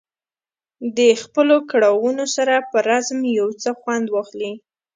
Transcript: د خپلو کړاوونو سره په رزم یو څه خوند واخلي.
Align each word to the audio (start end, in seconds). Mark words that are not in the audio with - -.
د 0.97 0.99
خپلو 1.23 1.55
کړاوونو 1.71 2.23
سره 2.35 2.55
په 2.69 2.77
رزم 2.89 3.19
یو 3.39 3.47
څه 3.61 3.69
خوند 3.79 4.07
واخلي. 4.09 4.53